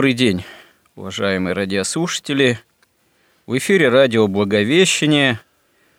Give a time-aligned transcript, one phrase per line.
[0.00, 0.46] Добрый день,
[0.96, 2.58] уважаемые радиослушатели.
[3.44, 5.40] В эфире радио «Благовещение»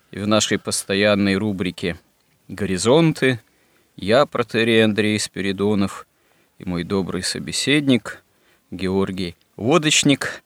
[0.10, 2.00] и в нашей постоянной рубрике
[2.48, 3.40] «Горизонты»
[3.96, 6.08] я, протерей Андрей Спиридонов,
[6.58, 8.24] и мой добрый собеседник
[8.72, 10.42] Георгий Водочник.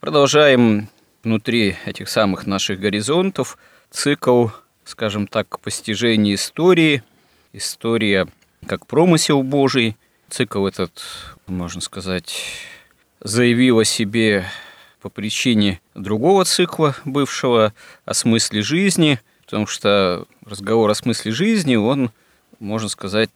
[0.00, 0.88] Продолжаем
[1.22, 3.58] внутри этих самых наших горизонтов
[3.90, 4.46] цикл,
[4.84, 7.02] скажем так, постижения истории.
[7.52, 8.28] История
[8.66, 9.98] как промысел Божий.
[10.30, 11.02] Цикл этот,
[11.46, 12.40] можно сказать,
[13.24, 14.44] заявил о себе
[15.00, 22.10] по причине другого цикла бывшего о смысле жизни, потому что разговор о смысле жизни, он,
[22.60, 23.30] можно сказать,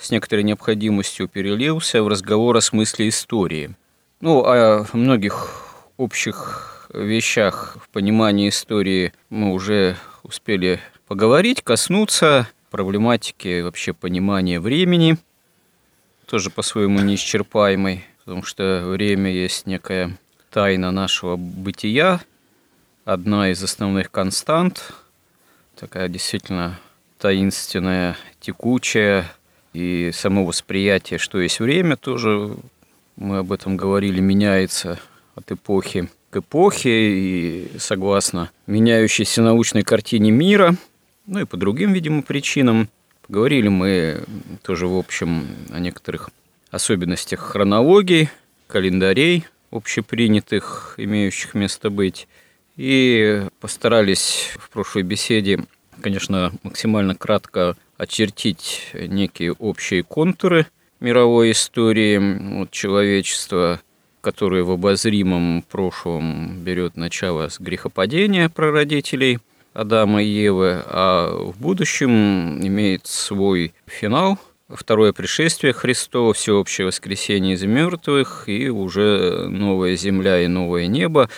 [0.00, 3.74] с некоторой необходимостью перелился в разговор о смысле истории.
[4.20, 5.64] Ну, о многих
[5.96, 15.16] общих вещах в понимании истории мы уже успели поговорить, коснуться проблематики вообще понимания времени,
[16.26, 20.16] тоже по-своему неисчерпаемой потому что время есть некая
[20.50, 22.22] тайна нашего бытия,
[23.04, 24.94] одна из основных констант,
[25.76, 26.80] такая действительно
[27.18, 29.30] таинственная, текучая,
[29.74, 32.56] и само восприятие, что есть время, тоже,
[33.16, 34.98] мы об этом говорили, меняется
[35.34, 40.74] от эпохи к эпохе, и согласно меняющейся научной картине мира,
[41.26, 42.88] ну и по другим, видимо, причинам.
[43.26, 44.24] Поговорили мы
[44.62, 46.30] тоже, в общем, о некоторых
[46.72, 48.30] особенностях хронологии,
[48.66, 52.26] календарей общепринятых, имеющих место быть.
[52.76, 55.60] И постарались в прошлой беседе,
[56.00, 60.66] конечно, максимально кратко очертить некие общие контуры
[60.98, 62.18] мировой истории
[62.58, 63.80] вот, человечества,
[64.22, 69.38] которое в обозримом прошлом берет начало с грехопадения прародителей
[69.74, 74.38] Адама и Евы, а в будущем имеет свой финал–
[74.74, 81.28] второе пришествие Христова, всеобщее воскресение из мертвых и уже новая земля и новое небо,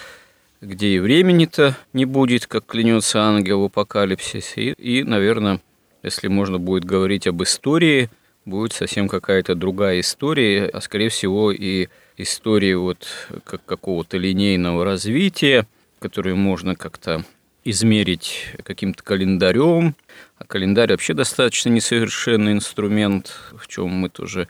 [0.61, 4.62] где и времени-то не будет, как клянется ангел в апокалипсисе.
[4.62, 5.61] И, и, наверное,
[6.03, 8.11] если можно будет говорить об истории,
[8.44, 13.06] будет совсем какая-то другая история, а скорее всего и история вот
[13.44, 15.67] как какого-то линейного развития,
[15.99, 17.25] которую можно как-то
[17.65, 19.97] измерить каким-то календарем.
[20.39, 24.49] А календарь вообще достаточно несовершенный инструмент, в чем мы тоже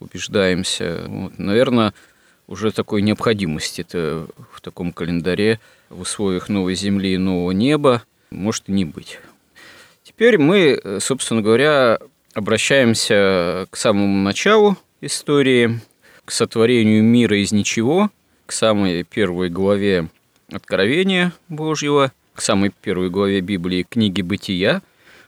[0.00, 1.04] убеждаемся.
[1.06, 1.92] Вот, наверное,
[2.46, 5.60] уже такой необходимости это в таком календаре
[5.90, 9.20] в условиях новой земли и нового неба может и не быть.
[10.02, 11.98] Теперь мы, собственно говоря,
[12.34, 15.80] обращаемся к самому началу истории,
[16.24, 18.10] к сотворению мира из ничего,
[18.46, 20.08] к самой первой главе
[20.50, 24.82] Откровения Божьего– к самой первой главе Библии, книги «Бытия».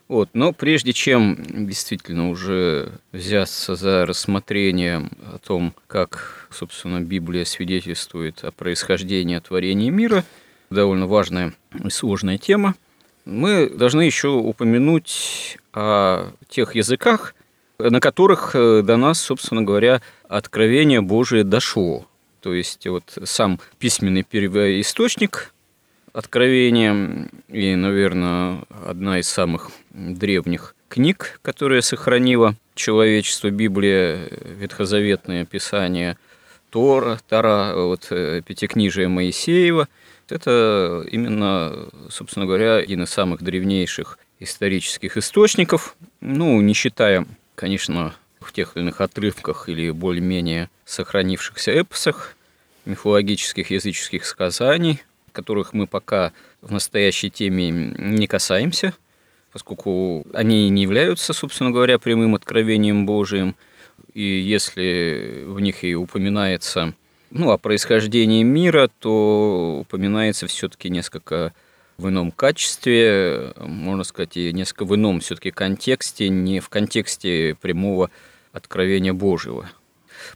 [0.09, 1.37] Вот, но прежде чем
[1.67, 10.25] действительно уже взяться за рассмотрение о том, как, собственно, Библия свидетельствует о происхождении творения мира,
[10.71, 12.77] довольно важная и сложная тема,
[13.25, 17.35] мы должны еще упомянуть о тех языках,
[17.79, 22.07] на которых э, до нас, собственно говоря, откровение Божие дошло.
[22.41, 25.53] То есть вот сам письменный первоисточник
[26.17, 34.21] Откровение и, наверное, одна из самых древних книг, которая сохранила человечество, Библия,
[34.59, 36.17] ветхозаветное писание
[36.71, 39.89] Тора, Тара, вот, э, Пятикнижие Моисеева.
[40.31, 48.55] Это именно, собственно говоря, один из самых древнейших исторических источников, ну, не считая, конечно, в
[48.55, 52.37] тех или иных отрывках или более-менее сохранившихся эпосах,
[52.87, 55.03] мифологических языческих сказаний–
[55.37, 58.95] которых мы пока в настоящей теме не касаемся,
[59.53, 63.55] поскольку они не являются, собственно говоря, прямым откровением Божиим.
[64.15, 66.95] И если в них и упоминается
[67.31, 71.53] ну, о происхождении мира, то упоминается все-таки несколько
[71.99, 78.11] в ином качестве, можно сказать, и несколько в ином все-таки контексте, не в контексте прямого
[78.53, 79.69] откровения Божьего.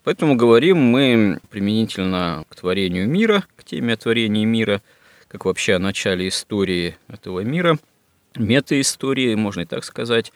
[0.05, 4.83] Поэтому говорим мы применительно к творению мира, к теме о творении мира,
[5.29, 7.79] как вообще о начале истории этого мира,
[8.37, 10.33] метаистории, можно и так сказать,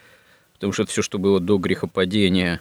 [0.54, 2.60] потому что все, что было до грехопадения,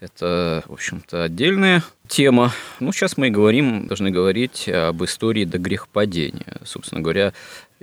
[0.00, 2.52] это, в общем-то, отдельная тема.
[2.80, 6.58] Ну, сейчас мы говорим, должны говорить об истории до грехопадения.
[6.64, 7.32] Собственно говоря,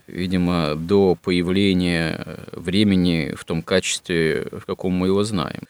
[0.06, 5.64] видимо, до появления времени в том качестве, в каком мы его знаем.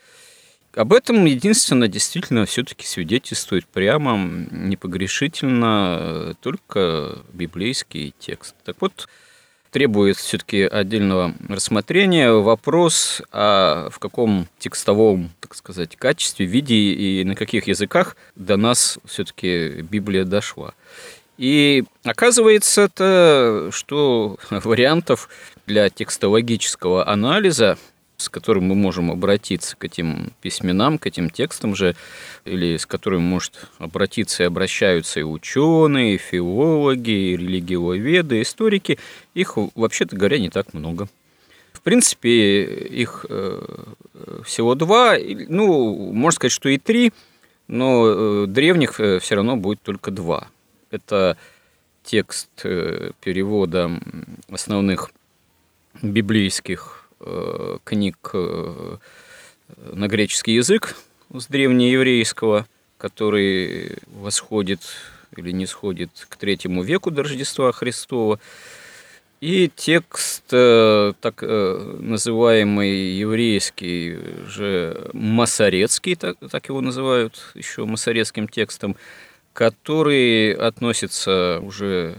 [0.75, 8.55] Об этом единственно действительно все-таки свидетельствует прямо непогрешительно только библейский текст.
[8.65, 9.07] Так вот,
[9.69, 17.35] требует все-таки отдельного рассмотрения вопрос, а в каком текстовом, так сказать, качестве, виде и на
[17.35, 20.73] каких языках до нас все-таки Библия дошла.
[21.37, 25.29] И оказывается это, что вариантов
[25.65, 27.77] для текстологического анализа
[28.17, 31.95] с которым мы можем обратиться к этим письменам, к этим текстам же,
[32.45, 38.99] или с которыми может обратиться и обращаются и ученые, и филологи, и религиоведы, историки,
[39.33, 41.07] их, вообще-то говоря, не так много.
[41.73, 43.61] В принципе, их э,
[44.45, 47.11] всего два, ну, можно сказать, что и три,
[47.67, 50.47] но э, древних э, все равно будет только два.
[50.91, 51.35] Это
[52.03, 53.89] текст перевода
[54.49, 55.11] основных
[56.01, 57.02] библейских
[57.83, 58.97] книг э,
[59.91, 60.95] на греческий язык
[61.33, 62.67] с древнееврейского,
[62.97, 64.81] который восходит
[65.35, 68.39] или не сходит к третьему веку до Рождества Христова.
[69.41, 74.17] И текст, э, так называемый еврейский,
[74.47, 78.95] же масорецкий, так, так его называют еще масорецким текстом,
[79.51, 82.15] который относится уже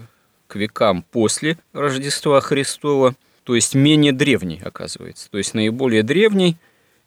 [0.48, 5.30] к векам после Рождества Христова– то есть менее древний, оказывается.
[5.30, 6.56] То есть наиболее древний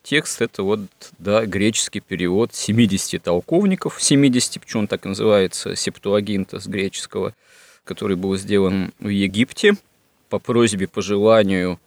[0.03, 0.79] текст– это вот,
[1.19, 7.33] да, греческий перевод 70 толковников, 70, почему он так называется, септуагинта с греческого,
[7.83, 9.75] который был сделан в Египте
[10.29, 11.79] по просьбе, по желанию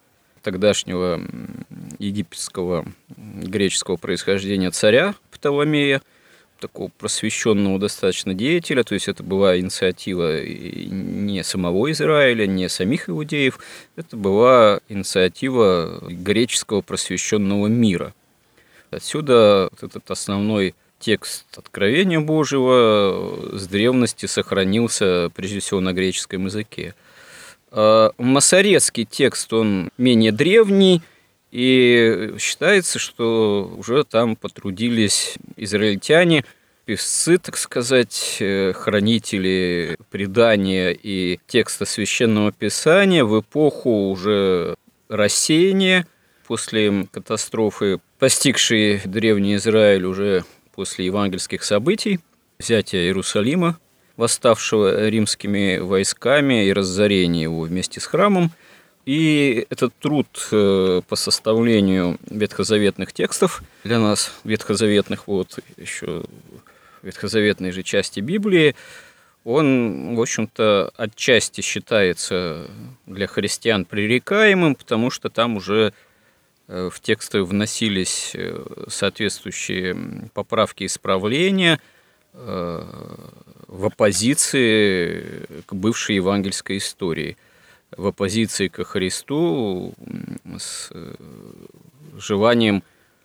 [0.43, 1.20] тогдашнего
[1.99, 2.87] египетского
[3.17, 6.03] греческого происхождения царя Птоломея–
[6.61, 13.59] такого просвещенного достаточно деятеля, то есть это была инициатива не самого Израиля, не самих иудеев,
[13.97, 18.15] это была инициатива греческого просвещенного мира.
[18.91, 26.95] Отсюда этот основной текст Откровения Божьего с древности сохранился прежде всего на греческом языке.
[27.73, 31.03] А Масорецкий текст, он менее древний,
[31.50, 36.44] и считается, что уже там потрудились израильтяне,
[36.85, 44.76] певцы, так сказать, э, хранители предания и текста священного писания в эпоху уже
[45.08, 46.06] рассеяния
[46.47, 50.44] после катастрофы, постигшей древний Израиль уже
[50.75, 52.20] после евангельских событий,
[52.58, 53.79] взятия Иерусалима,
[54.17, 58.53] восставшего римскими войсками и разорения его вместе с храмом–
[59.06, 66.25] и этот труд э, по составлению ветхозаветных текстов для нас, ветхозаветных, вот еще
[67.02, 68.76] ветхозаветной же части Библии,
[69.44, 72.69] он, в общем-то, отчасти считается
[73.06, 75.94] для христиан пререкаемым, потому что там уже
[76.69, 79.96] э, в тексты вносились э, соответствующие
[80.35, 81.81] поправки и исправления
[82.32, 87.36] в оппозиции к бывшей евангельской истории–
[87.97, 89.94] в оппозиции ко Христу
[90.59, 91.15] с э,
[92.17, 92.82] желанием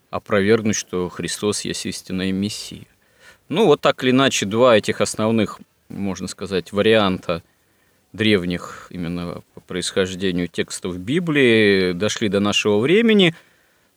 [0.10, 2.86] опровергнуть, что Христос есть истинная Мессия.
[3.50, 7.43] Ну, вот так или иначе, два этих основных, можно сказать, варианта
[8.12, 13.36] древних именно по происхождению текстов Библии дошли до нашего времени.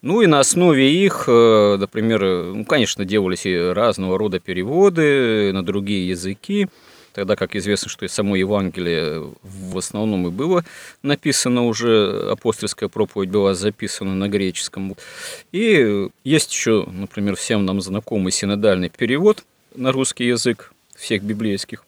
[0.03, 2.23] Ну и на основе их, э, например,
[2.55, 6.69] ну, конечно, делались и разного рода переводы на другие языки–
[7.19, 10.65] тогда как известно, что и само Евангелие в основном и было
[11.03, 14.95] написано уже, апостольская проповедь была записана на греческом.
[15.51, 19.43] И есть еще, например, всем нам знакомый синодальный перевод
[19.75, 21.85] на русский язык всех библейских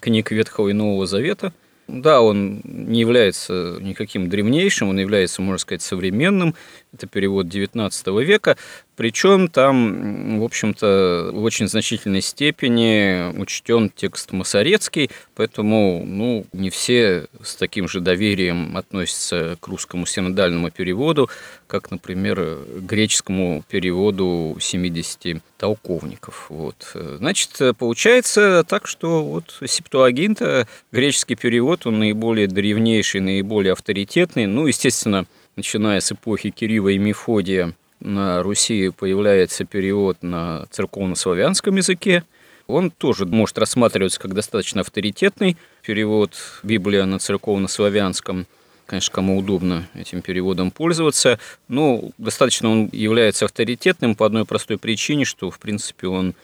[0.00, 1.52] книг Ветхого и Нового Завета–
[1.86, 6.54] да, он не является никаким древнейшим, он является, можно сказать, современным.
[6.94, 8.56] Это перевод XIX века.
[8.96, 17.26] Причем там, в общем-то, в очень значительной степени учтен текст Масорецкий, поэтому ну, не все
[17.42, 21.28] с таким же доверием относятся к русскому синодальному переводу,
[21.66, 26.46] как, например, греческому переводу 70 толковников.
[26.48, 26.92] Вот.
[26.94, 34.46] Значит, получается так, что вот Септуагинта, греческий перевод, он наиболее древнейший, наиболее авторитетный.
[34.46, 42.24] Ну, естественно, начиная с эпохи Кирилла и Мефодия, на Руси появляется перевод на церковно-славянском языке.
[42.66, 48.46] Он тоже может рассматриваться как достаточно авторитетный перевод Библии на церковно-славянском.
[48.86, 51.38] Конечно, кому удобно этим переводом пользоваться.
[51.68, 56.34] Но достаточно он является авторитетным по одной простой причине, что, в принципе, он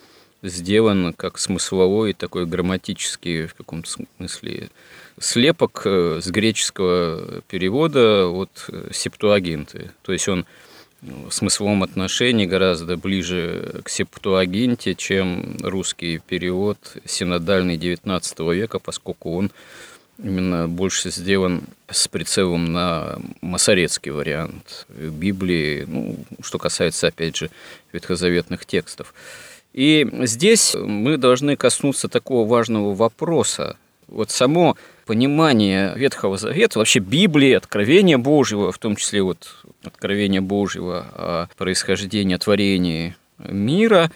[0.43, 4.69] сделан как смысловой, такой грамматический в каком-то смысле
[5.19, 9.91] слепок э, с греческого перевода от э, септуагинты.
[10.01, 10.45] То есть он
[11.01, 19.51] в смысловом отношении гораздо ближе к септуагинте, чем русский перевод синодальный XIX века, поскольку он
[20.23, 27.49] именно больше сделан с прицелом на масоретский вариант Библии, ну, что касается, опять же,
[27.91, 29.13] ветхозаветных текстов.
[29.73, 33.77] И здесь мы должны коснуться такого важного вопроса.
[34.07, 34.77] Вот само
[35.11, 42.37] понимание Ветхого Завета, вообще Библии, Откровения Божьего, в том числе вот Откровения Божьего о происхождении,
[42.37, 44.09] творении мира,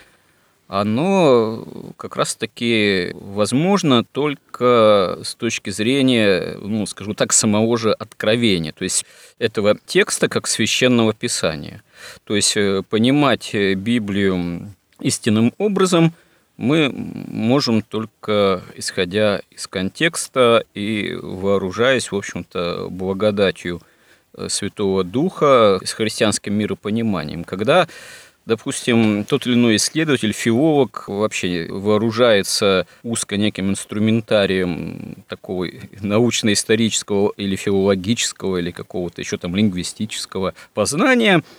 [0.70, 8.86] оно как раз-таки возможно только с точки зрения, ну, скажу так, самого же откровения, то
[8.86, 9.04] есть
[9.38, 11.84] этого текста как священного писания.
[12.24, 16.14] То есть э, понимать Библию истинным образом
[16.58, 23.82] мы можем только исходя из контекста и вооружаясь, в общем-то, благодатью
[24.34, 27.44] э, Святого Духа с христианским миропониманием.
[27.44, 27.88] Когда
[28.46, 35.68] допустим, тот или иной исследователь, филолог вообще вооружается узко неким инструментарием такого
[36.00, 41.44] научно-исторического или филологического или какого-то еще там лингвистического познания–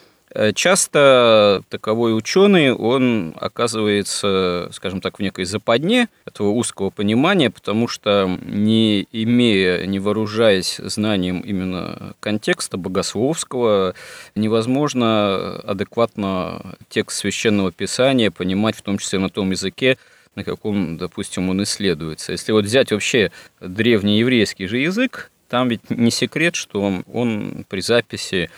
[0.54, 8.38] часто таковой ученый, он оказывается, скажем так, в некой западне этого узкого понимания, потому что
[8.42, 13.94] не имея, не вооружаясь знанием именно контекста богословского,
[14.34, 19.96] невозможно адекватно текст священного писания понимать, в том числе на том языке,
[20.34, 22.32] на каком, допустим, он исследуется.
[22.32, 27.80] Если вот взять вообще древний еврейский же язык, там ведь не секрет, что он при
[27.80, 28.50] записи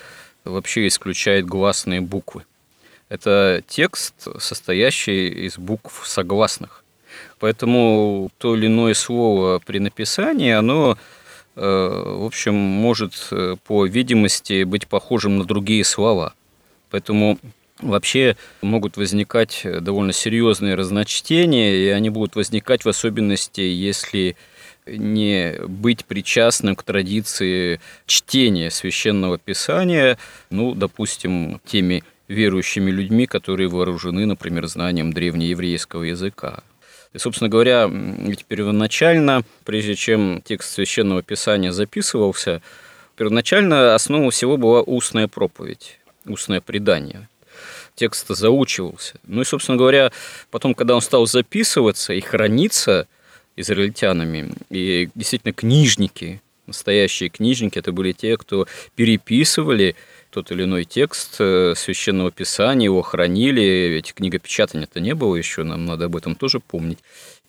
[0.49, 2.45] вообще исключает гласные буквы.
[3.09, 6.83] Это текст, состоящий из букв согласных.
[7.39, 10.97] Поэтому то или иное слово при написании, оно,
[11.55, 16.33] э, в общем, может э, по видимости быть похожим на другие слова.
[16.91, 17.39] Поэтому
[17.79, 24.35] вообще могут возникать довольно серьезные разночтения, и они будут возникать в особенности, если
[24.97, 30.17] не быть причастным к традиции чтения священного писания,
[30.49, 36.63] ну, допустим, теми верующими людьми, которые вооружены, например, знанием древнееврейского языка.
[37.13, 42.61] И, собственно говоря, ведь первоначально, прежде чем текст священного писания записывался,
[43.17, 47.27] первоначально основа всего была устная проповедь, устное предание.
[47.95, 49.15] Текст заучивался.
[49.25, 50.11] Ну и, собственно говоря,
[50.51, 53.07] потом, когда он стал записываться и храниться–
[53.55, 54.51] израильтянами.
[54.69, 59.95] И действительно книжники, настоящие книжники, это были те, кто переписывали
[60.29, 65.85] тот или иной текст э, священного писания, его хранили, ведь книгопечатания-то не было еще, нам
[65.85, 66.99] надо об этом тоже помнить.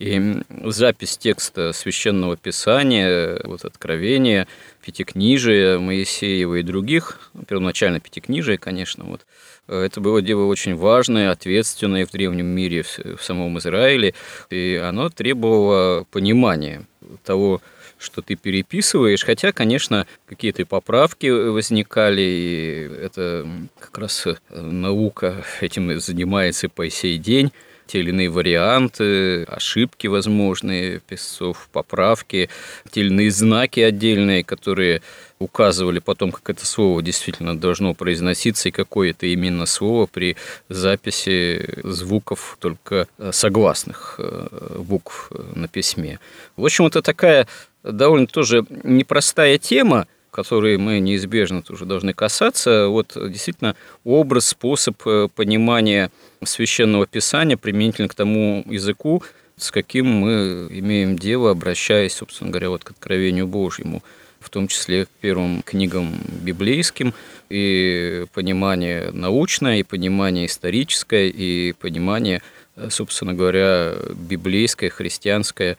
[0.01, 0.19] И
[0.65, 4.49] запись текста священного писания, вот откровения,
[4.83, 9.27] пятикнижия Моисеева и других, первоначально пятикнижия, конечно, вот,
[9.69, 14.15] это было дело очень важное, ответственное в древнем мире, в самом Израиле,
[14.49, 16.87] и оно требовало понимания
[17.23, 17.61] того,
[17.99, 23.47] что ты переписываешь, хотя, конечно, какие-то поправки возникали, и это
[23.79, 27.53] как раз наука этим занимается по сей день
[27.91, 32.49] те или иные варианты, ошибки возможные писцов, поправки,
[32.91, 35.03] те или иные знаки отдельные, которые
[35.41, 40.37] указывали потом, как это слово действительно должно произноситься и какое это именно слово при
[40.69, 46.21] записи звуков только согласных э, букв на письме.
[46.57, 47.49] В общем, это такая
[47.83, 55.29] довольно тоже непростая тема, которые мы неизбежно тоже должны касаться, вот действительно образ, способ э,
[55.35, 56.11] понимания
[56.45, 59.23] священного писания применительно к тому языку,
[59.57, 64.03] с каким мы имеем дело, обращаясь, собственно говоря, вот к откровению Божьему,
[64.39, 67.13] в том числе к первым книгам библейским,
[67.51, 72.43] и понимание научное, и понимание историческое, и понимание,
[72.77, 75.77] э, собственно говоря, библейское, христианское,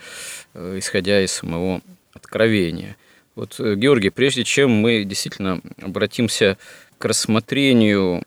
[0.53, 1.81] э, исходя из самого
[2.13, 2.97] откровения.
[3.35, 6.57] Вот, э, Георгий, прежде чем мы действительно обратимся
[6.97, 8.23] к рассмотрению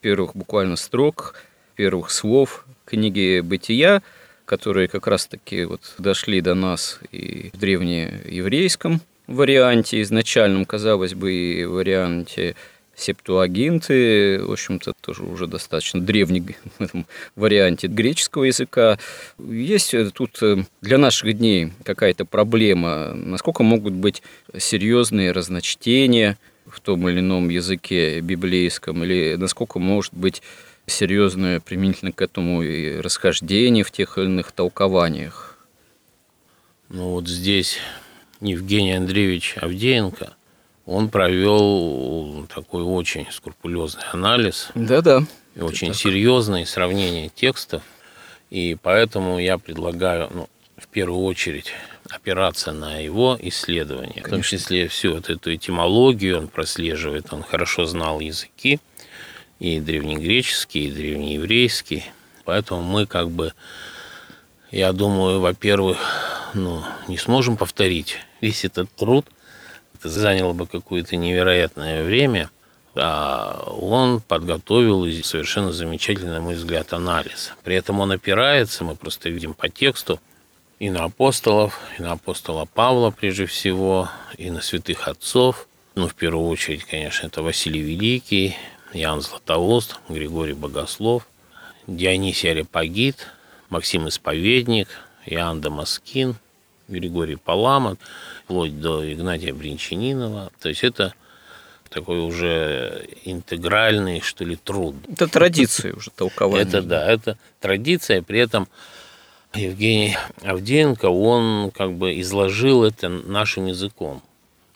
[0.00, 1.34] первых буквально строк,
[1.74, 4.02] первых слов книги «Бытия»,
[4.44, 11.64] которые как раз-таки вот дошли до нас и в древнееврейском варианте, изначальном, казалось бы, и
[11.64, 12.54] варианте
[12.94, 16.40] септуагинты, в общем-то, тоже уже достаточно древний
[16.78, 17.06] в этом
[17.36, 18.98] варианте греческого языка.
[19.38, 20.40] Есть тут
[20.80, 23.14] для наших дней какая-то проблема?
[23.14, 24.22] Насколько могут быть
[24.56, 29.02] серьезные разночтения в том или ином языке библейском?
[29.04, 30.42] Или насколько может быть
[30.86, 35.56] серьезное применительно к этому и расхождение в тех или иных толкованиях?
[36.88, 37.78] Ну вот здесь
[38.40, 40.34] Евгений Андреевич Авдеенко,
[40.86, 44.70] он провел такой очень скрупулезный анализ.
[44.74, 45.24] Да-да.
[45.54, 45.96] И очень так.
[45.96, 47.82] серьезное сравнение текстов.
[48.50, 51.72] И поэтому я предлагаю, ну, в первую очередь,
[52.10, 54.14] опираться на его исследования.
[54.14, 54.28] Конечно.
[54.28, 58.80] В том числе всю вот эту этимологию он прослеживает, он хорошо знал языки,
[59.58, 62.04] и древнегреческий, и древнееврейский.
[62.44, 63.54] Поэтому мы как бы,
[64.70, 65.98] я думаю, во-первых,
[66.54, 69.26] ну, не сможем повторить весь этот труд.
[70.02, 72.50] Это заняло бы какое-то невероятное время.
[72.96, 77.52] А он подготовил совершенно замечательный, на мой взгляд, анализ.
[77.62, 80.18] При этом он опирается, мы просто видим по тексту,
[80.80, 85.68] и на апостолов, и на апостола Павла прежде всего, и на святых отцов.
[85.94, 88.56] Ну, в первую очередь, конечно, это Василий Великий,
[88.92, 91.28] Иоанн Златоуст, Григорий Богослов,
[91.86, 93.28] Дионисий Арепагит,
[93.70, 94.88] Максим Исповедник,
[95.26, 96.34] Иоанн Дамаскин,
[96.88, 97.96] Григорий Палама,
[98.44, 100.50] вплоть до Игнатия Бринчанинова.
[100.60, 101.14] То есть это
[101.88, 104.94] такой уже интегральный, что ли, труд.
[105.08, 106.62] Это традиция уже толкования.
[106.62, 108.68] Это да, это традиция, при этом
[109.54, 114.22] Евгений Авдеенко, он как бы изложил это нашим языком.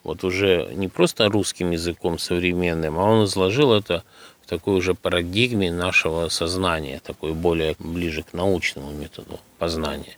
[0.03, 4.03] Вот уже не просто русским языком современным, а он изложил это
[4.45, 10.15] в такой уже парадигме нашего сознания, такой более ближе к научному методу познания.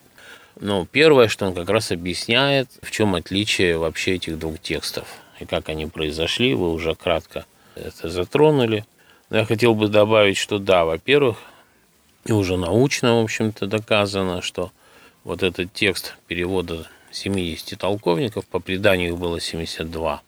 [0.59, 5.07] Но первое, что он как раз объясняет, в чем отличие вообще этих двух текстов
[5.39, 8.85] и как они произошли, вы уже кратко это затронули.
[9.29, 11.37] Но я хотел бы добавить, что да, во-первых,
[12.25, 14.71] и уже научно, в общем-то, доказано, что
[15.23, 20.21] вот этот текст перевода 70 толковников, по преданию их было 72,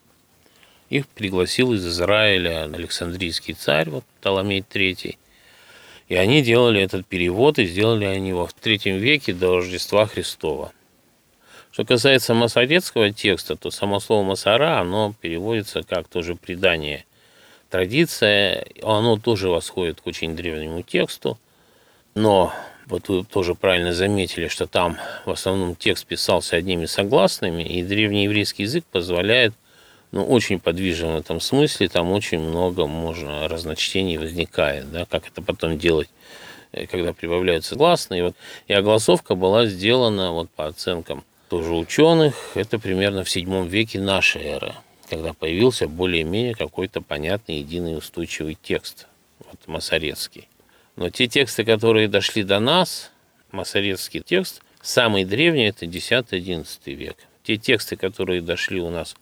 [0.89, 5.17] их пригласил из Израиля Александрийский царь, вот Птоломей III,
[6.11, 10.73] и они делали этот перевод, и сделали они его в третьем веке до Рождества Христова.
[11.71, 17.05] Что касается масоретского текста, то само слово «масара», оно переводится как тоже предание.
[17.69, 21.39] Традиция, оно тоже восходит к очень древнему тексту,
[22.13, 22.51] но
[22.87, 28.65] вот вы тоже правильно заметили, что там в основном текст писался одними согласными, и древнееврейский
[28.65, 29.53] язык позволяет
[30.11, 35.41] ну, очень подвижен в этом смысле, там очень много можно разночтений возникает, да, как это
[35.41, 36.09] потом делать,
[36.71, 38.23] э, когда прибавляются гласные.
[38.25, 38.35] Вот,
[38.67, 44.43] и огласовка была сделана вот по оценкам тоже ученых, это примерно в седьмом веке нашей
[44.43, 44.73] эры,
[45.09, 49.07] когда появился более-менее какой-то понятный единый устойчивый текст,
[49.39, 50.47] вот масорецкий.
[50.95, 53.11] Но те тексты, которые дошли до нас,
[53.51, 57.17] масорецкий текст, самый древний– это 10-11 век.
[57.43, 59.15] Те тексты, которые дошли у нас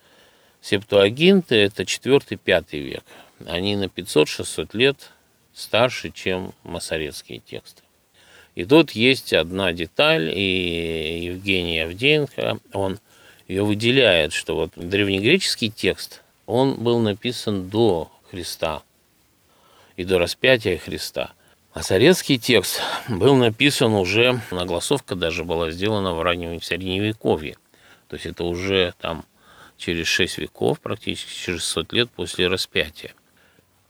[0.62, 3.04] Септуагинты– это 4-5 век.
[3.46, 5.12] Они на 500-600 лет
[5.54, 7.84] старше, чем масорецкие тексты.
[8.56, 13.00] И тут есть одна деталь, и Евгений Авдеенко, он
[13.48, 18.84] ее выделяет, что вот древнегреческий текст, он был написан до Христа
[19.96, 21.32] и до распятия Христа.
[21.74, 27.56] А советский текст был написан уже, нагласовка даже была сделана в раннем Средневековье.
[28.08, 29.24] То есть это уже там
[29.80, 33.14] через шесть веков, практически через 600 лет после распятия.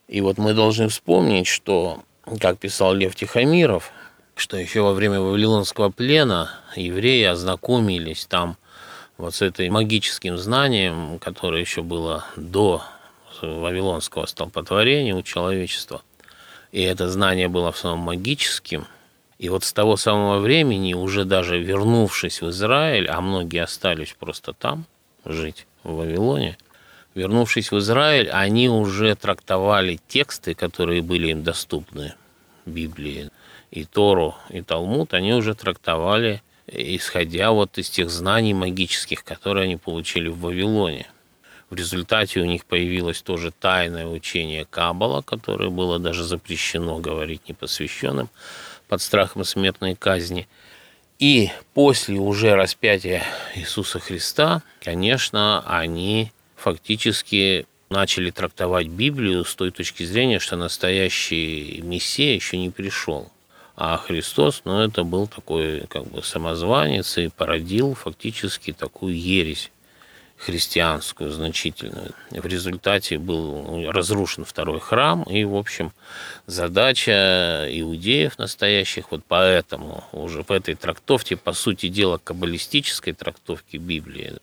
[0.08, 2.04] И вот мы должны вспомнить, что,
[2.40, 3.92] как писал Лев Тихомиров,
[4.36, 8.58] что еще во время Вавилонского плена евреи ознакомились там
[9.18, 12.82] вот с этой магическим знанием, которое еще было до
[13.42, 16.02] Вавилонского столпотворения у человечества.
[16.72, 18.88] И это знание было в основном магическим.
[19.38, 24.54] И вот с того самого времени, уже даже вернувшись в Израиль, а многие остались просто
[24.54, 24.86] там
[25.26, 26.58] жить, в Вавилоне,
[27.16, 32.14] вернувшись в Израиль, они уже трактовали тексты, которые были им доступны,
[32.66, 33.30] Библии,
[33.72, 39.78] и Тору, и Талмуд, они уже трактовали, исходя вот из тех знаний магических, которые они
[39.78, 41.08] получили в Вавилоне.
[41.70, 48.30] В результате у них появилось тоже тайное учение Каббала, которое было даже запрещено говорить непосвященным
[48.88, 50.48] под страхом смертной казни–
[51.20, 53.24] и после уже распятия
[53.56, 62.36] Иисуса Христа, конечно, они фактически начали трактовать Библию с той точки зрения, что настоящий Мессия
[62.36, 63.32] еще не пришел.
[63.76, 69.72] А Христос, ну, это был такой как бы самозванец и породил фактически такую ересь
[70.40, 72.12] христианскую значительную.
[72.32, 75.92] В результате был разрушен второй храм, и, в общем,
[76.48, 84.38] задача иудеев настоящих, вот поэтому уже в этой трактовке, по сути дела, каббалистической трактовки Библии,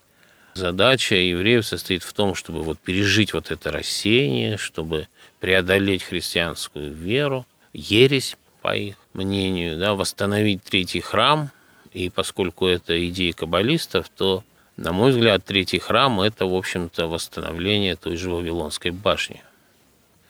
[0.54, 5.08] задача евреев состоит в том, чтобы вот пережить вот это рассеяние, чтобы
[5.40, 11.50] преодолеть христианскую веру, ересь, по их мнению, да, восстановить третий храм,
[11.92, 14.44] и поскольку это идея каббалистов, то
[14.76, 19.42] на мой взгляд, третий храм– это, в общем-то, восстановление той же Вавилонской башни.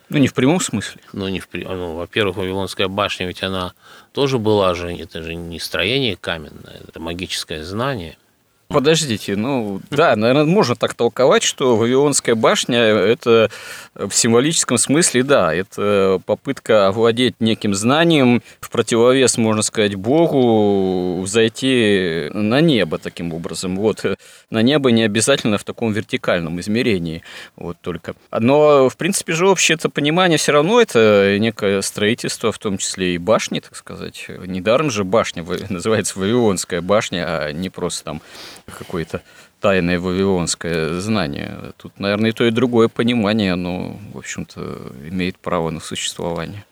[0.08, 1.00] Ну, не в прямом смысле.
[1.12, 3.74] Ну, не в ну, во-первых, Вавилонская башня, ведь она
[4.12, 8.16] тоже была же, это же не строение каменное, это магическое знание–
[8.68, 13.48] Подождите, ну да, наверное, можно так толковать, что Вавилонская башня– это
[13.94, 22.28] в символическом смысле, да, это попытка овладеть неким знанием, в противовес, можно сказать, Богу, зайти
[22.32, 23.76] на небо таким образом.
[23.76, 24.04] Вот,
[24.50, 27.22] на небо не обязательно в таком вертикальном измерении,
[27.54, 28.16] вот только.
[28.32, 33.14] Но, в принципе же, общее это понимание все равно это некое строительство, в том числе
[33.14, 34.26] и башни, так сказать.
[34.28, 38.22] Недаром же башня называется Вавилонская башня, а не просто там
[38.66, 39.22] какое-то
[39.60, 41.72] тайное вавилонское знание.
[41.76, 46.64] Тут, наверное, и то, и другое понимание, оно, в общем-то, имеет право на существование.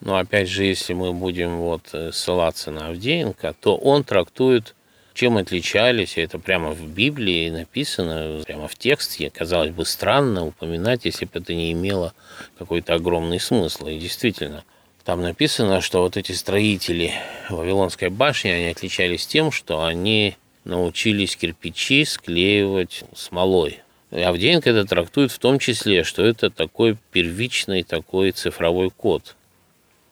[0.00, 4.76] Но опять же, если мы будем вот э, ссылаться на Авдеенко, то он трактует,
[5.12, 11.24] чем отличались, это прямо в Библии написано, прямо в тексте, казалось бы, странно упоминать, если
[11.24, 12.14] бы это не имело
[12.58, 13.88] какой-то огромный смысл.
[13.88, 14.62] И действительно,
[15.04, 17.12] там написано, что вот эти строители
[17.50, 20.36] Вавилонской башни, они отличались тем, что они
[20.68, 23.80] научились кирпичи склеивать смолой.
[24.10, 29.36] Авдеенко это трактует в том числе, что это такой первичный такой цифровой код,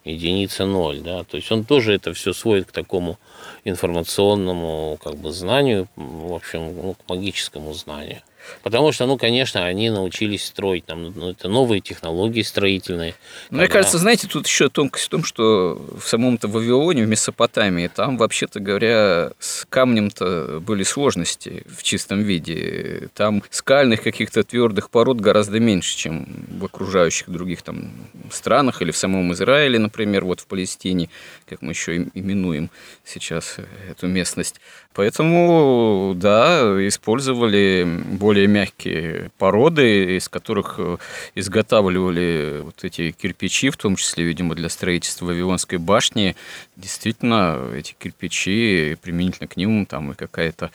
[0.05, 3.19] единица ноль, да, то есть он тоже это все сводит к такому
[3.65, 8.23] информационному как бы знанию, в общем, ну, к магическому знанию.
[8.63, 13.15] Потому что, ну, конечно, они научились строить, там, ну, это новые технологии строительные.
[13.51, 13.73] Мне когда...
[13.75, 18.61] кажется, знаете, тут еще тонкость в том, что в самом-то Вавилоне, в Месопотамии, там, вообще-то
[18.61, 23.09] говоря, с камнем-то были сложности в чистом виде.
[23.15, 26.27] Там скальных каких-то твердых пород гораздо меньше, чем
[26.59, 27.93] в окружающих других там
[28.31, 31.09] странах или в самом Израиле, например, вот в Палестине,
[31.49, 32.71] как мы еще именуем
[33.05, 33.57] сейчас
[33.91, 34.61] эту местность.
[34.97, 40.97] Поэтому, да, использовали более мягкие породы, из которых э,
[41.35, 46.35] изготавливали вот эти кирпичи, в том числе, видимо, для строительства Вавилонской башни.
[46.77, 50.71] Действительно, эти кирпичи, применительно к ним, там и какая-то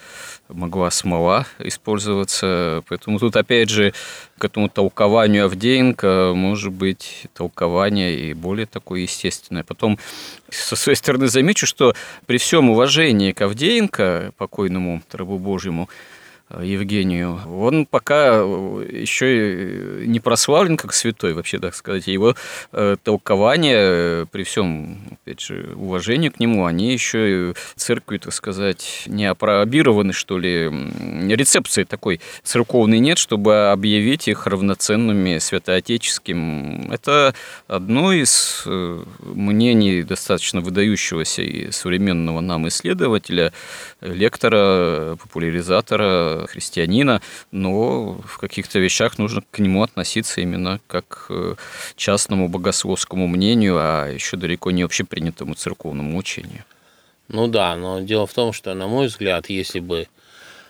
[0.49, 2.83] могла смола использоваться.
[2.87, 3.93] Поэтому тут, опять же,
[4.39, 9.63] к этому толкованию Авдеенко может быть толкование и более такое естественное.
[9.63, 9.99] Потом,
[10.49, 11.93] со своей стороны, замечу, что
[12.25, 15.87] при всем уважении к Авдеенко, покойному рабу Божьему,
[16.59, 22.07] Евгению, он пока э, еще не прославлен как святой, вообще, так сказать.
[22.07, 22.35] Его
[22.71, 29.25] э, толкования, при всем, опять же, уважении к нему, они еще церкви, так сказать, не
[29.25, 30.69] опробированы, что ли.
[31.31, 36.91] Рецепции такой церковной нет, чтобы объявить их равноценными святоотеческим.
[36.91, 37.33] Это
[37.67, 43.53] одно из мнений достаточно выдающегося и современного нам исследователя,
[44.01, 51.57] лектора, популяризатора христианина, но в каких-то вещах нужно к нему относиться именно как к
[51.95, 56.63] частному богословскому мнению, а еще далеко не общепринятому церковному учению.
[57.27, 60.07] Ну да, но дело в том, что, на мой взгляд, если бы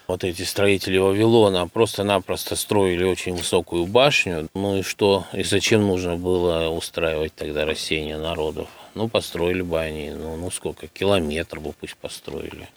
[0.08, 6.18] вот эти строители Вавилона просто-напросто строили очень высокую башню, ну и что, и зачем нужно
[6.18, 8.68] было устраивать тогда рассеяние народов?
[8.94, 12.68] Ну, построили бы они, ну, ну сколько, километр бы пусть построили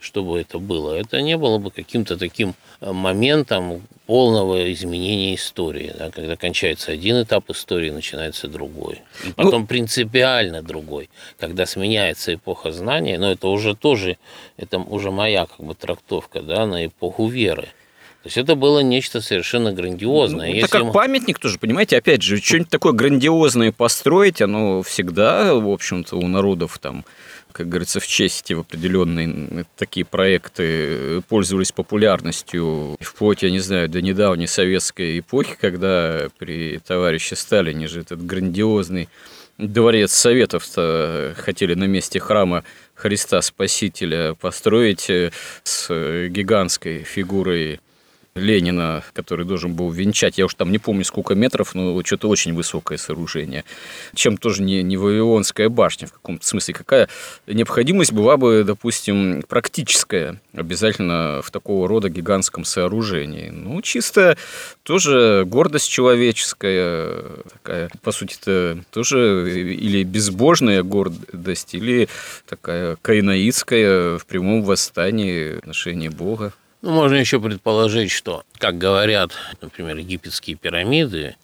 [0.00, 0.94] чтобы это было.
[0.94, 7.22] Это не было бы каким-то таким э, моментом полного изменения истории, да, когда кончается один
[7.22, 9.02] этап истории, начинается другой.
[9.26, 14.16] И потом ну, принципиально другой, когда сменяется эпоха знания, но это уже тоже,
[14.56, 17.68] это уже моя как бы трактовка да, на эпоху веры.
[18.22, 20.50] То есть это было нечто совершенно грандиозное.
[20.50, 20.92] Ну, это как мы...
[20.92, 26.78] памятник тоже, понимаете, опять же, что-нибудь такое грандиозное построить, оно всегда, в общем-то, у народов
[26.78, 27.04] там
[27.52, 34.00] как говорится, в честь в определенные такие проекты пользовались популярностью вплоть, я не знаю, до
[34.00, 39.08] недавней советской эпохи, когда при товарище Сталине же этот грандиозный
[39.58, 40.64] дворец Советов
[41.36, 42.62] хотели на месте храма
[42.94, 45.10] Христа Спасителя построить
[45.64, 47.80] с гигантской фигурой
[48.38, 52.54] Ленина, который должен был венчать, я уж там не помню сколько метров, но что-то очень
[52.54, 53.64] высокое сооружение,
[54.14, 56.74] чем тоже не, не Вавилонская башня в каком-то смысле.
[56.74, 57.08] Какая
[57.46, 63.50] необходимость была бы, допустим, практическая обязательно в такого рода гигантском сооружении?
[63.50, 64.36] Ну, чисто
[64.82, 72.08] тоже гордость человеческая, такая, по сути-то, тоже или безбожная гордость, или
[72.48, 76.52] такая каинаитская в прямом восстании отношении Бога.
[76.80, 81.34] Ну, можно еще предположить, что, как говорят, например, египетские пирамиды,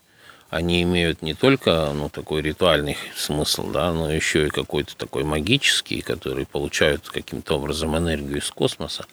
[0.49, 5.99] они имеют не только ну, такой ритуальный смысл, да, но еще и какой-то такой магический,
[5.99, 9.05] который получают каким-то образом энергию из космоса.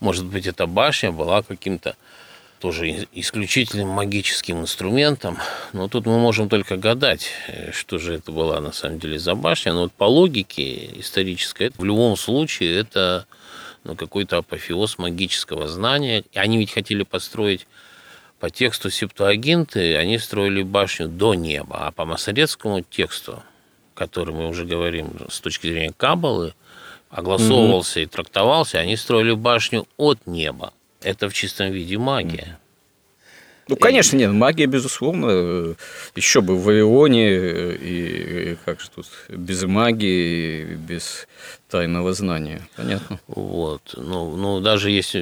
[0.00, 1.96] Может быть, эта башня была каким-то
[2.60, 5.38] тоже исключительным магическим инструментом.
[5.72, 7.30] Но тут мы можем только гадать,
[7.72, 9.72] что же это была на самом деле за башня.
[9.72, 13.26] Но вот по логике исторической, в любом случае это
[13.84, 16.24] ну, какой-то апофеоз магического знания.
[16.32, 17.66] И они ведь хотели построить
[18.38, 23.42] по тексту Септуагинты, они строили башню до неба, а по масоретскому тексту,
[23.94, 26.54] который мы уже говорим с точки зрения Кабалы,
[27.08, 28.04] огласовывался mm-hmm.
[28.04, 30.72] и трактовался, они строили башню от неба.
[31.02, 32.58] Это в чистом виде магия.
[33.68, 35.76] Ну, конечно, нет, магия, безусловно,
[36.16, 41.28] еще бы в Вавилоне, и как же тут, без магии, без
[41.72, 43.18] тайного знания, понятно.
[43.26, 45.12] Вот, ну, ну, даже есть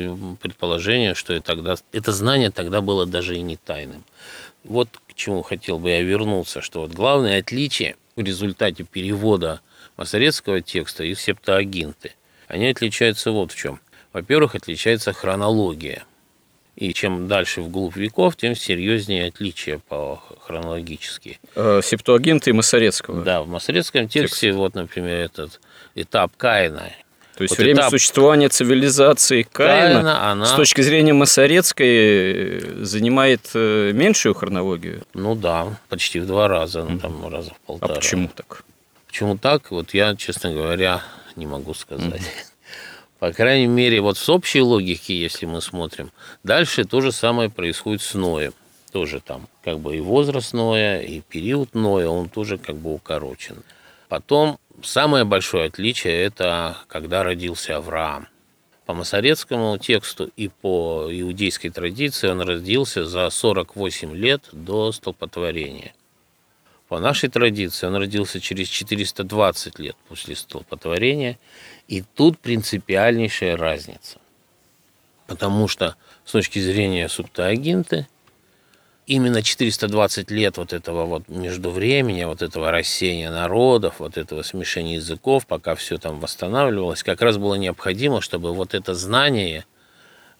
[0.40, 4.02] предположение, что и тогда, это знание тогда было даже и не тайным.
[4.64, 9.60] Вот к чему хотел бы я вернуться, что вот главное отличие в результате перевода
[9.96, 12.14] масоретского текста из септоагинты,
[12.48, 13.78] они отличаются вот в чем.
[14.12, 16.02] Во-первых, отличается хронология–
[16.80, 21.38] и чем дальше вглубь веков, тем серьезнее отличия по хронологически.
[21.54, 23.22] Э, Септуагинта и Масорецкого.
[23.22, 24.56] Да, в Масорецком тексте, Текст.
[24.56, 25.60] вот, например, этот
[26.02, 26.90] этап Каина.
[27.36, 27.90] То есть вот время этап...
[27.90, 30.44] существования цивилизации Каина, Каина она...
[30.46, 35.04] с точки зрения Масорецкой э, занимает э, меньшую хронологию?
[35.14, 37.94] Ну да, почти в два раза, ну там раза в а полтора.
[37.94, 38.62] А почему так?
[39.06, 39.70] Почему так?
[39.70, 41.02] Вот я, честно говоря,
[41.34, 42.20] не могу сказать.
[42.20, 42.46] Mm-hmm.
[43.20, 46.10] По крайней мере, вот с общей логики, если мы смотрим,
[46.42, 48.52] дальше то же самое происходит с Ноем.
[48.92, 53.62] Тоже там как бы и возраст Ноя, и период Ноя, он тоже как бы укорочен.
[54.08, 58.28] Потом самое большое отличие– это когда родился Авраам.
[58.86, 65.94] По масорецкому тексту и по иудейской традиции он родился за 48 лет до столпотворения.
[66.88, 71.38] По нашей традиции он родился через 420 лет после столпотворения,
[71.86, 74.18] и тут принципиальнейшая разница.
[75.28, 78.08] Потому что с точки зрения субтагинты,
[79.10, 85.48] именно 420 лет вот этого вот междувремени, вот этого рассеяния народов, вот этого смешения языков,
[85.48, 89.66] пока все там восстанавливалось, как раз было необходимо, чтобы вот это знание,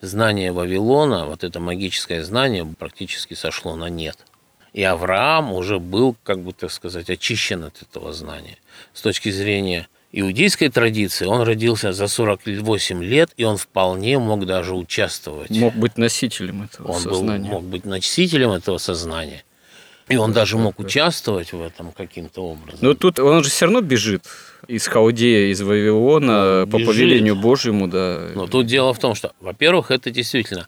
[0.00, 4.18] знание Вавилона, вот это магическое знание практически сошло на нет.
[4.72, 8.58] И Авраам уже был, как бы так сказать, очищен от этого знания.
[8.94, 14.74] С точки зрения иудейской традиции он родился за 48 лет, и он вполне мог даже
[14.74, 15.50] участвовать.
[15.50, 17.48] Мог быть носителем этого он сознания.
[17.48, 19.44] Был, мог быть носителем этого сознания.
[20.08, 22.80] И он даже мог участвовать в этом каким-то образом.
[22.82, 24.24] Но тут он же все равно бежит
[24.66, 28.30] из Хаудея, из Вавилона он по повелению Божьему, да.
[28.34, 30.66] Но тут дело в том, что, во-первых, это действительно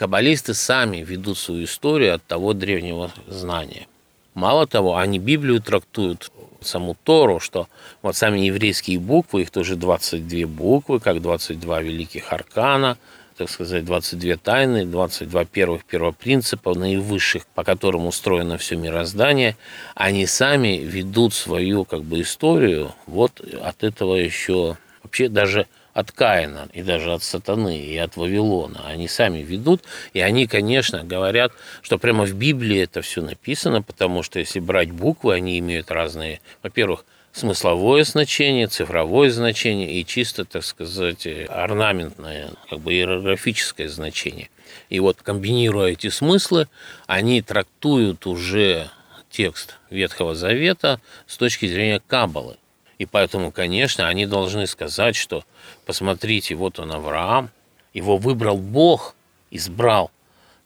[0.00, 3.86] Каббалисты сами ведут свою историю от того древнего знания.
[4.32, 7.68] Мало того, они Библию трактуют, саму Тору, что
[8.02, 12.98] вот сами еврейские буквы, их тоже 22 буквы, как 22 великих аркана,
[13.36, 19.56] так сказать, 22 тайны, 22 первых первопринципа, наивысших, по которым устроено все мироздание,
[19.94, 25.66] они сами ведут свою как бы историю вот от этого еще вообще даже
[26.00, 28.86] от Каина и даже от сатаны и от Вавилона.
[28.86, 29.82] Они сами ведут,
[30.12, 34.90] и они, конечно, говорят, что прямо в Библии это все написано, потому что если брать
[34.90, 42.80] буквы, они имеют разные, во-первых, смысловое значение, цифровое значение и чисто, так сказать, орнаментное, как
[42.80, 44.50] бы иерографическое значение.
[44.88, 46.68] И вот комбинируя эти смыслы,
[47.06, 48.90] они трактуют уже
[49.30, 52.56] текст Ветхого Завета с точки зрения Каббалы.
[53.00, 55.42] И поэтому, конечно, они должны сказать, что
[55.86, 57.48] посмотрите, вот он Авраам,
[57.94, 59.14] его выбрал Бог,
[59.50, 60.10] избрал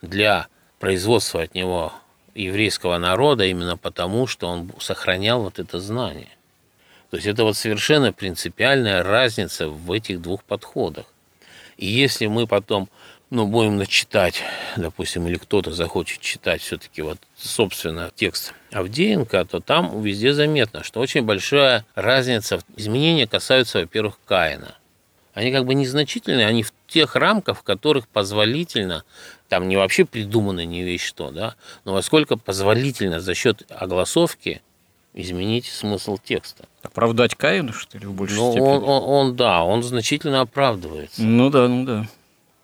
[0.03, 0.49] для
[0.81, 1.93] производства от него
[2.35, 6.37] еврейского народа именно потому, что он сохранял вот это знание.
[7.11, 11.07] То есть это вот совершенно принципиальная разница в этих двух подходах.
[11.77, 12.89] И если мы потом
[13.35, 14.43] ну, будем начитать,
[14.77, 21.01] допустим, или кто-то захочет читать все-таки вот, собственно, текст Авдеенко, то там везде заметно, что
[21.01, 22.61] очень большая разница.
[22.77, 24.77] Изменения касаются, во-первых, Каина.
[25.35, 29.03] они как бы незначительные, они в тех рамках, в которых позволительно,
[29.49, 34.63] там не вообще придумано не вещь что, да, но во сколько позволительно за счет огласовки
[35.13, 36.67] изменить смысл текста.
[36.83, 38.69] Оправдать Каину, что ли, в большей ну, степени?
[38.69, 41.21] Он, он, он, да, он значительно оправдывается.
[41.21, 42.07] Ну да, ну да.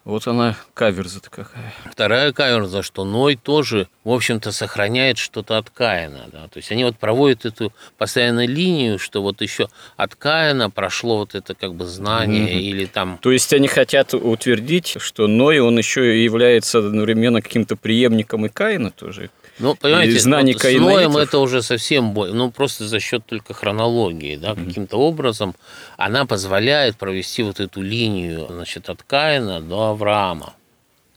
[0.05, 1.75] Вот она каверза-то какая.
[1.91, 6.27] Вторая каверза, что Ной тоже, в общем-то, сохраняет что-то от Каина.
[6.33, 6.49] Да?
[6.49, 11.35] То есть они вот проводят эту постоянную линию, что вот еще от Каина прошло вот
[11.35, 12.61] это как бы знание mm-hmm.
[12.61, 13.19] или там...
[13.21, 18.91] То есть они хотят утвердить, что Ной, он еще является одновременно каким-то преемником и Каина
[18.91, 19.31] тоже?
[19.61, 23.53] Ну, понимаете, знаний вот с Ноем это уже совсем бой, ну, просто за счет только
[23.53, 24.67] хронологии, да, mm-hmm.
[24.67, 25.55] каким-то образом
[25.99, 30.55] она позволяет провести вот эту линию, значит, от Каина до Авраама.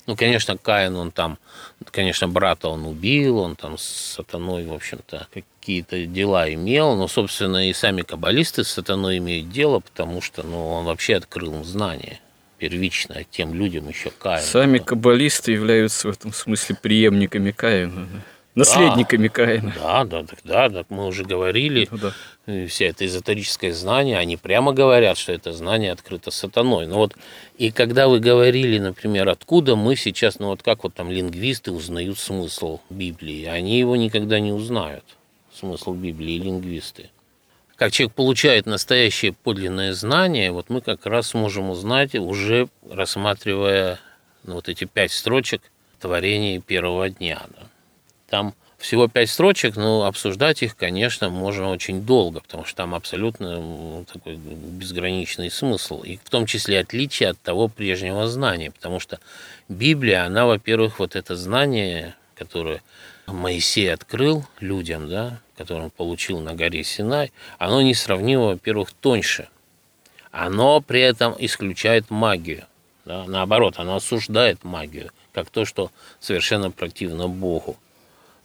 [0.06, 1.38] Ну, конечно, Каин, он там,
[1.90, 3.84] конечно, брата он убил, он там с
[4.16, 9.80] сатаной, в общем-то, какие-то дела имел, но, собственно, и сами каббалисты с сатаной имеют дело,
[9.80, 12.20] потому что, ну, он вообще открыл им знания
[12.58, 14.42] первично тем людям еще Каина.
[14.42, 18.08] Сами каббалисты являются в этом смысле преемниками Каина
[18.56, 19.74] наследниками да, Каина.
[19.76, 22.68] Да, да, да, да, мы уже говорили, ну, да.
[22.68, 26.88] вся это эзотерическое знание, они прямо говорят, что это знание открыто сатаной.
[26.88, 27.16] Но вот
[27.58, 32.20] и когда вы говорили, например, откуда мы сейчас, ну вот как вот там лингвисты узнают
[32.20, 35.06] смысл Библии, они его никогда не узнают,
[35.54, 37.10] смысл Библии, лингвисты.
[37.76, 44.00] Как человек получает настоящее подлинное знание, вот мы как раз можем узнать, уже рассматривая
[44.44, 45.62] ну, вот эти пять строчек
[46.00, 47.42] творения первого дня.
[47.50, 47.68] Да.
[48.34, 54.06] Там всего пять строчек, но обсуждать их, конечно, можно очень долго, потому что там абсолютно
[54.12, 59.20] такой безграничный смысл, и в том числе отличие от того прежнего знания, потому что
[59.70, 62.82] Библия, она, во-первых, вот это знание, которое
[63.28, 69.48] Моисей открыл людям, да, которое он получил на горе Синай, оно несравнимо, во-первых, тоньше.
[70.32, 72.66] Оно при этом исключает магию.
[73.06, 73.26] Да?
[73.28, 77.78] Наоборот, оно осуждает магию, как то, что совершенно противно Богу.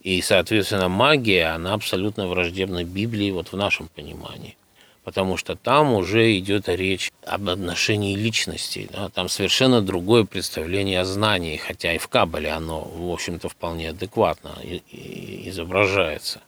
[0.09, 4.57] И, соответственно, магия, она абсолютно враждебна Библии вот в нашем понимании.
[5.05, 8.89] Потому что там уже идет речь об отношении личностей.
[8.91, 9.11] Да?
[9.11, 14.53] Там совершенно другое представление о знании, хотя и в Кабале оно, в общем-то, вполне адекватно
[15.45, 16.41] изображается.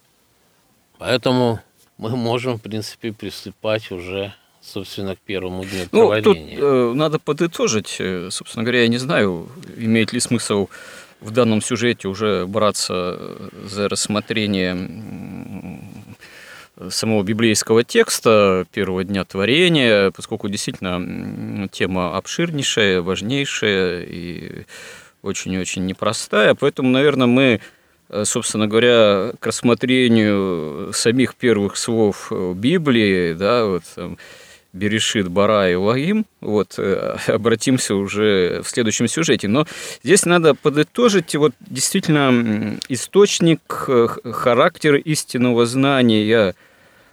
[0.96, 1.60] Поэтому
[1.98, 7.96] мы можем, в принципе, приступать уже собственно, к первому дню ну, Тут э, надо подытожить.
[7.98, 10.68] Э, собственно говоря, я не знаю, имеет ли смысл
[11.20, 14.76] в данном сюжете уже браться за рассмотрение
[16.88, 24.64] самого библейского текста первого дня творения, поскольку действительно тема обширнейшая, важнейшая и
[25.22, 26.54] очень-очень непростая.
[26.54, 27.60] Поэтому, наверное, мы,
[28.24, 33.84] собственно говоря, к рассмотрению самих первых слов Библии, да, вот,
[34.72, 36.26] Берешит, Бара и Лагим.
[36.40, 39.48] Вот, э, обратимся уже в следующем сюжете.
[39.48, 39.66] Но
[40.02, 46.54] здесь надо подытожить вот действительно источник, э, характер истинного знания–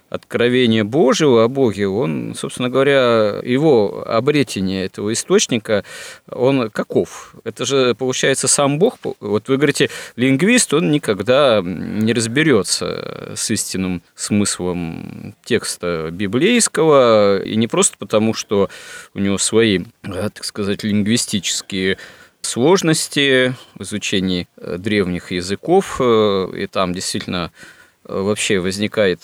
[0.08, 5.84] откровения Божьего о Боге, он, собственно говоря, его обретение этого источника,
[6.30, 7.34] он каков?
[7.44, 8.98] Это же, получается, сам Бог.
[9.20, 17.68] Вот вы говорите, лингвист, он никогда не разберется с истинным смыслом текста библейского, и не
[17.68, 18.70] просто потому, что
[19.14, 21.98] у него свои, так сказать, лингвистические
[22.40, 27.52] сложности в изучении древних языков, и там действительно
[28.04, 29.20] вообще возникает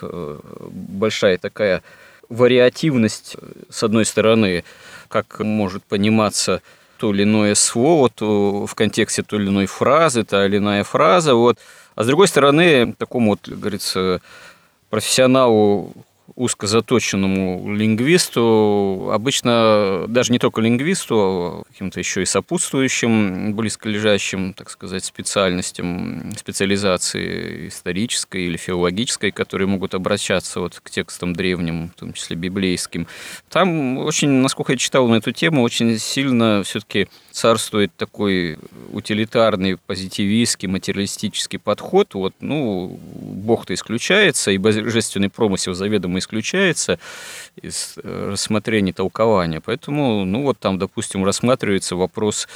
[0.00, 1.82] большая такая
[2.28, 3.36] вариативность,
[3.70, 4.64] с одной стороны,
[5.08, 6.62] как может пониматься
[6.98, 11.34] то или иное слово, то в контексте той или иной фразы, та или иная фраза,
[11.34, 11.58] вот.
[11.94, 14.20] А с другой стороны, такому вот, говорится,
[14.90, 15.92] профессионалу
[16.34, 25.04] узкозаточенному лингвисту, обычно даже не только лингвисту, а каким-то еще и сопутствующим, близколежащим, так сказать,
[25.04, 32.36] специальностям, специализации исторической или филологической, которые могут обращаться вот к текстам древним, в том числе
[32.36, 33.06] библейским.
[33.48, 38.58] Там очень, насколько я читал на эту тему, очень сильно все-таки царствует такой
[38.90, 42.14] утилитарный, позитивистский, материалистический подход.
[42.14, 46.98] Вот, ну, Бог-то исключается, и божественный промысел заведомо исключается
[47.62, 49.60] из э, рассмотрения толкования.
[49.60, 52.48] Поэтому, ну, вот там, допустим, рассматривается вопрос,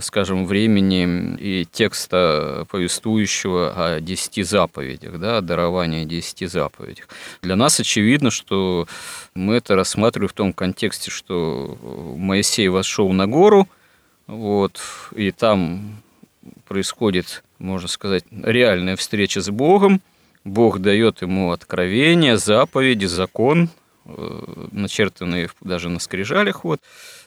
[0.00, 7.08] скажем, времени и текста повествующего о десяти заповедях, да, о даровании десяти заповедях.
[7.42, 8.88] Для нас очевидно, что
[9.36, 11.78] мы это рассматриваем в том контексте, что
[12.16, 13.68] Моисей вошел на гору,
[14.26, 14.80] вот,
[15.14, 16.02] и там
[16.66, 20.00] происходит, можно сказать, реальная встреча с Богом.
[20.44, 23.70] Бог дает ему откровение, заповеди, закон.
[24.72, 26.64] начертанные даже на скрижалях.
[26.64, 26.80] Вот.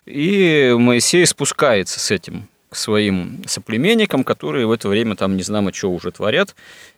[0.05, 5.73] И Моисей спускается с этим к своим соплеменникам, которые в это время там не знамо,
[5.73, 6.55] что уже творят,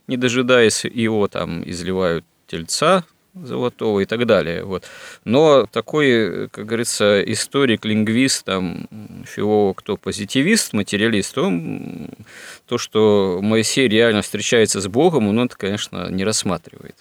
[0.08, 4.64] не дожидаясь его, там изливают тельца золотого и так далее.
[4.64, 4.84] Вот.
[5.24, 8.88] Но такой, как говорится, историк, лингвист, там,
[9.26, 12.10] филолог, кто позитивист, материалист, он
[12.68, 16.96] то, что Моисей реально встречается с Богом, он это, конечно, не рассматривает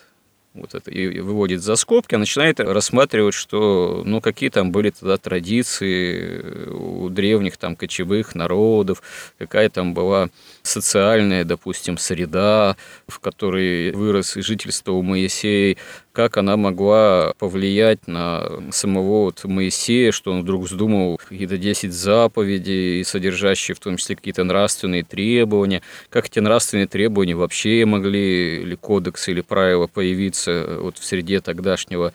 [0.55, 5.17] вот это и выводит за скобки, а начинает рассматривать, что ну какие там были тогда
[5.17, 9.03] традиции у древних там кочевых народов,
[9.39, 10.29] какая там была
[10.63, 12.77] социальная, допустим, среда,
[13.07, 15.77] в которой вырос и жительство у Моисея,
[16.13, 23.05] как она могла повлиять на самого вот Моисея, что он вдруг вздумал какие-то 10 заповедей,
[23.05, 29.31] содержащие в том числе какие-то нравственные требования, как эти нравственные требования вообще могли, или кодексы,
[29.31, 32.13] или правила появиться вот в среде тогдашнего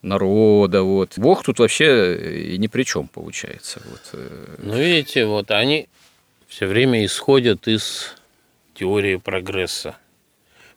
[0.00, 0.82] народа.
[0.82, 1.14] Вот.
[1.16, 3.82] Бог тут вообще и ни при чем получается.
[3.90, 4.00] Вот.
[4.12, 4.56] Э.
[4.58, 5.88] Ну, видите, вот они
[6.48, 8.14] все время исходят из
[8.74, 9.96] теории прогресса.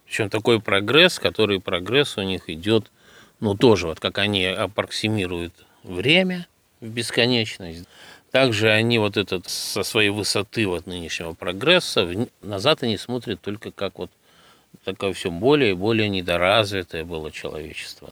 [0.08, 2.92] Причем такой прогресс, который прогресс у них идет,
[3.40, 5.54] ну тоже вот как они аппроксимируют
[5.84, 6.48] время
[6.80, 7.86] в бесконечность,
[8.32, 12.08] также они вот этот со своей высоты вот нынешнего прогресса
[12.42, 14.12] назад они смотрят только как вот
[14.84, 18.12] такое все более и более недоразвитое было человечество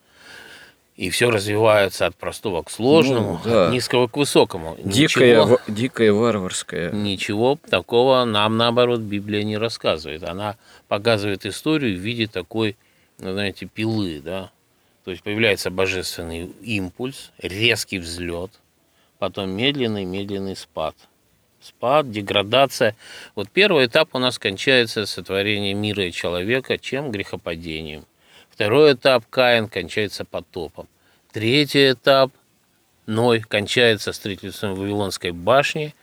[0.96, 3.68] и все развивается от простого к сложному, ну, да.
[3.68, 4.78] от низкого к высокому.
[4.78, 6.92] Дикое, ничего, дикое варварское.
[6.92, 10.24] Ничего такого нам, наоборот, Библия не рассказывает.
[10.24, 10.56] Она
[10.88, 12.78] показывает историю в виде такой,
[13.20, 14.52] ну, знаете, пилы, да.
[15.04, 18.52] То есть появляется божественный импульс, резкий взлет,
[19.20, 20.96] потом медленный-медленный спад.
[21.62, 22.96] Спад, деградация.
[23.36, 28.06] Вот первый этап у нас кончается сотворением мира и человека, чем грехопадением–
[28.56, 30.88] Второй этап Каин кончается потопом.
[31.34, 32.32] Третий этап
[33.06, 35.94] Ной кончается строительством Вавилонской башни,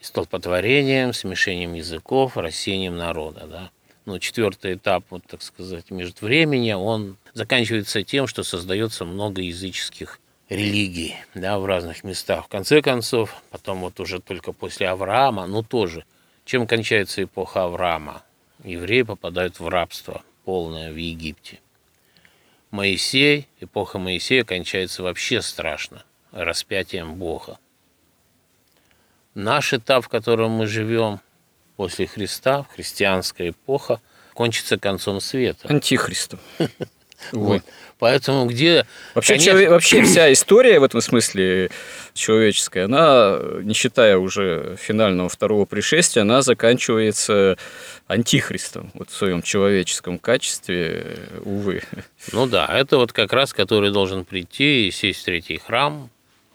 [0.00, 3.46] столпотворением, смешением языков, рассеянием народа.
[3.46, 3.70] Да?
[4.06, 11.16] Но четвертый этап, вот так сказать, междувремени, он заканчивается тем, что создается много языческих религий
[11.34, 12.46] да, в разных местах.
[12.46, 16.06] В конце концов, потом вот уже только после Авраама, ну тоже,
[16.46, 18.22] чем кончается эпоха Авраама?
[18.64, 21.60] Евреи попадают в рабство полное в Египте.
[22.74, 26.02] Моисей, эпоха Моисея кончается вообще страшно,
[26.32, 27.60] распятием Бога.
[29.34, 31.20] Наш этап, в котором мы живем
[31.76, 34.00] после Христа, христианская эпоха,
[34.32, 35.68] кончится концом света.
[35.68, 36.40] Антихристом.
[37.32, 37.62] Вот.
[37.98, 38.86] Поэтому где...
[39.14, 39.52] Вообще, конечно...
[39.52, 41.70] человек, вообще вся история в этом смысле
[42.12, 47.56] человеческая, она, не считая уже финального второго пришествия, она заканчивается
[48.06, 51.82] антихристом вот в своем человеческом качестве, увы.
[52.32, 56.10] Ну да, это вот как раз, который должен прийти и сесть в третий храм,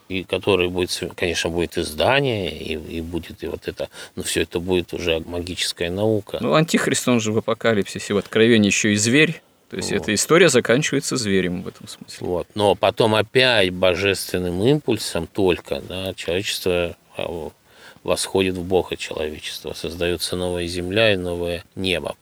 [0.09, 4.59] и который будет, конечно, будет издание, и, и будет и вот это, но все это
[4.59, 6.39] будет уже магическая наука.
[6.41, 10.01] Ну, антихрист, он же в апокалипсисе, в откровении еще и зверь, то есть вот.
[10.01, 12.27] эта история заканчивается зверем в этом смысле.
[12.27, 12.47] Вот.
[12.55, 17.51] Но потом опять божественным импульсом только да, человечество а,
[18.03, 22.15] восходит в Бога человечество, создается новая земля и новое небо.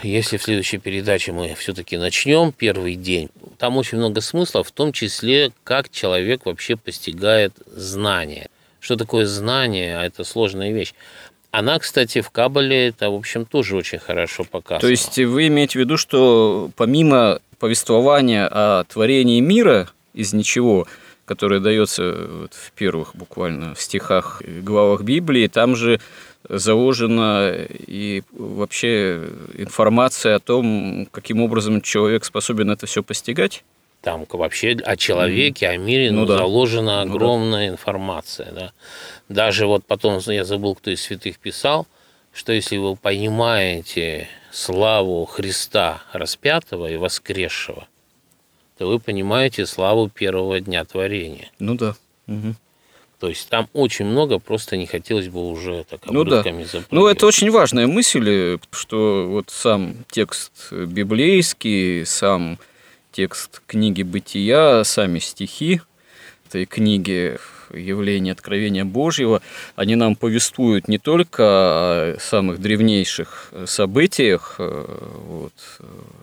[0.00, 4.92] Если в следующей передаче мы все-таки начнем первый день, там очень много смысла, в том
[4.92, 8.48] числе, как человек вообще постигает знание.
[8.78, 9.98] Что такое знание?
[9.98, 10.94] А это сложная вещь.
[11.50, 14.80] Она, кстати, в Кабале это, в общем, тоже очень хорошо показана.
[14.80, 20.86] То есть вы имеете в виду, что помимо повествования о творении мира из ничего,
[21.24, 26.00] которое дается вот в первых буквально стихах, главах Библии, там же
[26.48, 33.64] заложена и вообще информация о том, каким образом человек способен это все постигать?
[34.00, 36.38] Там вообще о человеке, о мире ну, ну, да.
[36.38, 37.68] заложена огромная ну, да.
[37.68, 38.52] информация.
[38.52, 38.72] Да?
[39.28, 41.86] Даже вот потом, я забыл, кто из святых писал,
[42.32, 47.88] что если вы понимаете славу Христа распятого и воскресшего,
[48.78, 51.50] то вы понимаете славу первого дня творения.
[51.58, 51.96] Ну да.
[52.28, 52.54] Угу.
[53.18, 56.86] То есть там очень много, просто не хотелось бы уже так обрывками ну, да.
[56.92, 62.60] Ну, это очень важная мысль, что вот сам текст библейский, сам
[63.18, 65.80] текст книги «Бытия», сами стихи
[66.46, 67.36] этой книги
[67.74, 69.42] явления откровения Божьего,
[69.74, 74.84] они нам повествуют не только о самых древнейших событиях, э,
[75.26, 75.52] вот,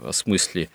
[0.05, 0.69] о смысле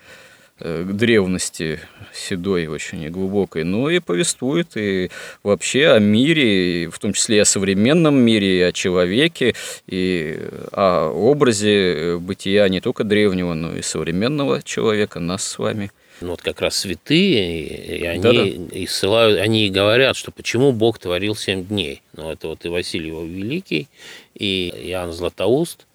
[0.59, 1.79] э, древности
[2.13, 5.09] седой очень и глубокой, но и повествует и
[5.41, 9.55] вообще о мире, в том числе и о современном мире, и о человеке,
[9.87, 10.39] и
[10.71, 15.89] о образе бытия не только древнего, но и современного человека, нас с вами–
[16.21, 18.43] ну, вот как раз святые, и они Да-да.
[18.43, 22.01] и ссылают, они и говорят, что почему Бог творил семь дней.
[22.13, 23.87] Ну, это вот и Василий Великий,
[24.35, 25.85] и Иоанн Златоуст,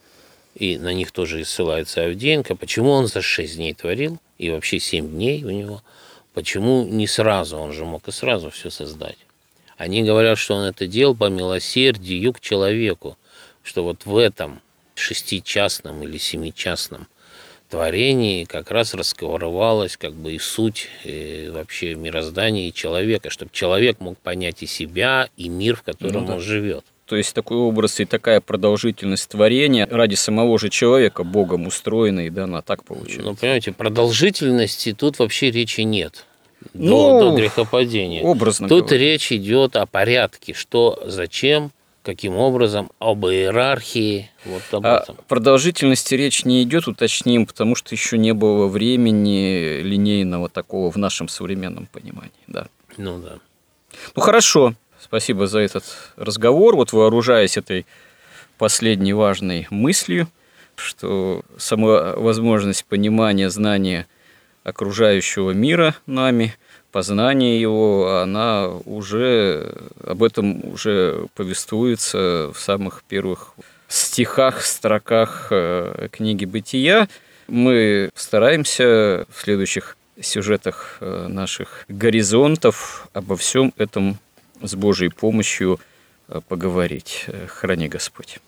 [0.54, 2.56] и на них тоже и ссылается Авдеенко.
[2.56, 5.82] Почему он за шесть дней творил, и вообще семь дней у него,
[6.34, 9.18] почему не сразу, он же мог и сразу все создать.
[9.76, 13.16] Они говорят, что он это делал по милосердию к человеку,
[13.62, 14.60] что вот в этом
[14.94, 17.06] шестичастном или семичастном
[17.68, 24.00] творении как раз раскрывалась как бы и суть и вообще мироздания и человека, чтобы человек
[24.00, 26.34] мог понять и себя, и мир, в котором ну, да.
[26.34, 26.84] он живет.
[27.06, 32.44] То есть такой образ и такая продолжительность творения ради самого же человека, Богом устроенный, да,
[32.44, 33.22] она так получается.
[33.22, 36.26] Ну, понимаете, продолжительности тут вообще речи нет.
[36.74, 38.22] До, ну, до грехопадения.
[38.22, 38.98] Образно Тут говоря.
[38.98, 41.70] речь идет о порядке, что, зачем,
[42.06, 45.16] каким образом, об иерархии, вот об а этом.
[45.26, 51.26] продолжительности речь не идет, уточним, потому что еще не было времени линейного такого в нашем
[51.26, 52.68] современном понимании, да.
[52.96, 53.38] Ну да.
[54.14, 55.82] Ну хорошо, спасибо за этот
[56.16, 56.76] разговор.
[56.76, 57.86] Вот вооружаясь этой
[58.56, 60.28] последней важной мыслью,
[60.76, 64.06] что сама возможность понимания, знания
[64.62, 66.54] окружающего мира нами–
[66.92, 69.74] познание его, она уже,
[70.04, 73.54] об этом уже повествуется в самых первых
[73.88, 77.08] стихах, строках э, книги «Бытия».
[77.48, 84.18] Мы стараемся в следующих сюжетах э, наших горизонтов обо всем этом
[84.62, 85.78] с Божьей помощью
[86.28, 87.26] э, поговорить.
[87.48, 88.38] Храни Господь.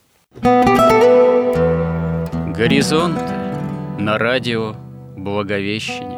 [2.59, 3.21] Горизонт
[3.99, 4.75] на радио
[5.17, 6.18] Благовещение.